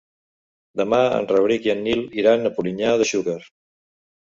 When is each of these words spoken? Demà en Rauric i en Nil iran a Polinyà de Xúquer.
Demà 0.81 1.01
en 1.17 1.27
Rauric 1.33 1.69
i 1.69 1.73
en 1.75 1.85
Nil 1.89 2.03
iran 2.23 2.51
a 2.53 2.55
Polinyà 2.57 2.97
de 3.05 3.09
Xúquer. 3.13 3.39